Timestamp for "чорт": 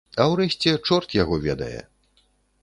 0.89-1.13